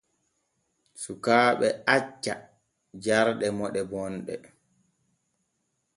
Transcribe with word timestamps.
Sukaaɓe 1.01 1.67
acca 1.95 2.33
jarɗe 3.03 3.47
moɗe 3.57 3.81
bonɗe. 3.91 4.35